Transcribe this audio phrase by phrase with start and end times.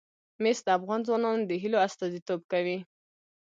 [0.41, 2.77] مس د افغان ځوانانو د هیلو استازیتوب کوي.